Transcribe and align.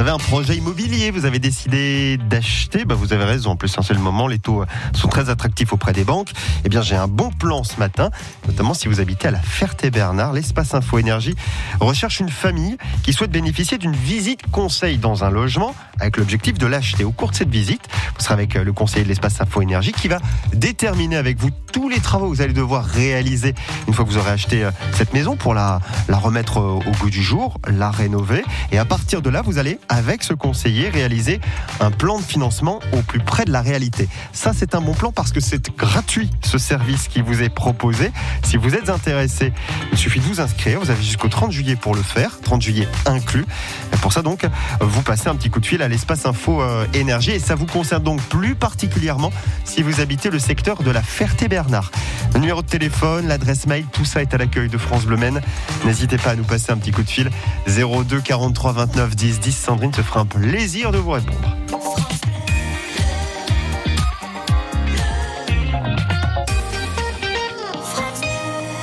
Vous 0.00 0.06
avez 0.06 0.14
un 0.14 0.18
projet 0.18 0.56
immobilier, 0.56 1.10
vous 1.10 1.26
avez 1.26 1.38
décidé 1.38 2.16
d'acheter, 2.16 2.86
bah 2.86 2.94
vous 2.94 3.12
avez 3.12 3.24
raison. 3.24 3.50
En 3.50 3.56
plus, 3.56 3.68
c'est 3.68 3.92
le 3.92 4.00
moment, 4.00 4.28
les 4.28 4.38
taux 4.38 4.64
sont 4.94 5.08
très 5.08 5.28
attractifs 5.28 5.74
auprès 5.74 5.92
des 5.92 6.04
banques. 6.04 6.30
Eh 6.64 6.70
bien, 6.70 6.80
j'ai 6.80 6.96
un 6.96 7.06
bon 7.06 7.28
plan 7.30 7.64
ce 7.64 7.78
matin, 7.78 8.08
notamment 8.48 8.72
si 8.72 8.88
vous 8.88 9.00
habitez 9.00 9.28
à 9.28 9.30
la 9.30 9.42
Ferté-Bernard. 9.42 10.32
L'espace 10.32 10.72
Info 10.72 10.96
Énergie 10.96 11.34
recherche 11.80 12.18
une 12.18 12.30
famille 12.30 12.78
qui 13.02 13.12
souhaite 13.12 13.30
bénéficier 13.30 13.76
d'une 13.76 13.94
visite 13.94 14.50
conseil 14.50 14.96
dans 14.96 15.22
un 15.22 15.28
logement 15.28 15.74
avec 15.98 16.16
l'objectif 16.16 16.56
de 16.56 16.66
l'acheter. 16.66 17.04
Au 17.04 17.12
cours 17.12 17.32
de 17.32 17.36
cette 17.36 17.50
visite, 17.50 17.82
vous 18.16 18.24
serez 18.24 18.32
avec 18.32 18.54
le 18.54 18.72
conseiller 18.72 19.04
de 19.04 19.08
l'espace 19.10 19.38
Info 19.42 19.60
Énergie 19.60 19.92
qui 19.92 20.08
va 20.08 20.16
déterminer 20.54 21.18
avec 21.18 21.38
vous 21.38 21.50
tous 21.72 21.90
les 21.90 22.00
travaux 22.00 22.30
que 22.30 22.36
vous 22.36 22.42
allez 22.42 22.54
devoir 22.54 22.86
réaliser 22.86 23.54
une 23.86 23.92
fois 23.92 24.06
que 24.06 24.10
vous 24.10 24.16
aurez 24.16 24.30
acheté 24.30 24.64
euh, 24.64 24.70
cette 24.94 25.12
maison 25.12 25.36
pour 25.36 25.52
la, 25.52 25.80
la 26.08 26.16
remettre 26.16 26.58
euh, 26.58 26.80
au 26.86 26.90
goût 26.98 27.10
du 27.10 27.22
jour, 27.22 27.58
la 27.68 27.90
rénover. 27.90 28.42
Et 28.72 28.78
à 28.78 28.86
partir 28.86 29.20
de 29.20 29.28
là, 29.28 29.42
vous 29.42 29.58
allez, 29.58 29.78
avec 29.90 30.22
ce 30.22 30.32
conseiller, 30.32 30.88
réaliser 30.88 31.40
un 31.80 31.90
plan 31.90 32.18
de 32.18 32.24
financement 32.24 32.80
au 32.92 33.02
plus 33.02 33.18
près 33.18 33.44
de 33.44 33.50
la 33.50 33.60
réalité. 33.60 34.08
Ça, 34.32 34.52
c'est 34.56 34.74
un 34.74 34.80
bon 34.80 34.94
plan 34.94 35.10
parce 35.12 35.32
que 35.32 35.40
c'est 35.40 35.76
gratuit 35.76 36.30
ce 36.42 36.56
service 36.56 37.08
qui 37.08 37.20
vous 37.20 37.42
est 37.42 37.48
proposé. 37.48 38.12
Si 38.44 38.56
vous 38.56 38.74
êtes 38.74 38.88
intéressé, 38.88 39.52
il 39.92 39.98
suffit 39.98 40.20
de 40.20 40.24
vous 40.24 40.40
inscrire. 40.40 40.80
Vous 40.80 40.90
avez 40.90 41.02
jusqu'au 41.02 41.28
30 41.28 41.50
juillet 41.50 41.76
pour 41.76 41.94
le 41.94 42.02
faire, 42.02 42.38
30 42.40 42.62
juillet 42.62 42.88
inclus. 43.04 43.44
Et 43.92 43.96
pour 43.96 44.12
ça, 44.12 44.22
donc, 44.22 44.46
vous 44.80 45.02
passez 45.02 45.28
un 45.28 45.34
petit 45.34 45.50
coup 45.50 45.60
de 45.60 45.66
fil 45.66 45.82
à 45.82 45.88
l'espace 45.88 46.24
info 46.24 46.62
euh, 46.62 46.86
énergie 46.94 47.32
et 47.32 47.40
ça 47.40 47.56
vous 47.56 47.66
concerne 47.66 48.04
donc 48.04 48.20
plus 48.22 48.54
particulièrement 48.54 49.32
si 49.64 49.82
vous 49.82 50.00
habitez 50.00 50.30
le 50.30 50.38
secteur 50.38 50.82
de 50.84 50.90
la 50.90 51.02
Ferté-Bernard. 51.02 51.90
Le 52.34 52.40
numéro 52.40 52.62
de 52.62 52.66
téléphone, 52.66 53.26
l'adresse 53.26 53.66
mail, 53.66 53.84
tout 53.92 54.04
ça 54.04 54.22
est 54.22 54.32
à 54.34 54.38
l'accueil 54.38 54.68
de 54.68 54.78
France 54.78 55.04
Bleu. 55.04 55.16
N'hésitez 55.84 56.16
pas 56.16 56.30
à 56.30 56.36
nous 56.36 56.44
passer 56.44 56.72
un 56.72 56.76
petit 56.76 56.92
coup 56.92 57.02
de 57.02 57.10
fil 57.10 57.30
02 57.66 58.20
43 58.20 58.72
29 58.72 59.16
10 59.16 59.40
10. 59.40 59.52
Sandrine 59.52 59.92
se 59.92 60.02
fera 60.02 60.20
un 60.20 60.26
plaisir 60.26 60.92
de 60.92 60.98
vous 60.98 61.10
répondre. 61.10 61.56